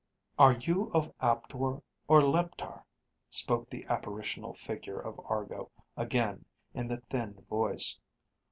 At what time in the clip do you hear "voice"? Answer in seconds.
7.47-7.99